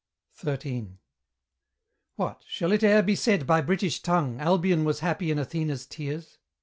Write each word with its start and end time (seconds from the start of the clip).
XIII. 0.43 0.97
What! 2.15 2.43
shall 2.47 2.71
it 2.71 2.81
e'er 2.81 3.03
be 3.03 3.13
said 3.15 3.45
by 3.45 3.61
British 3.61 4.01
tongue 4.01 4.39
Albion 4.39 4.83
was 4.83 5.01
happy 5.01 5.29
in 5.29 5.37
Athena's 5.37 5.85
tears? 5.85 6.39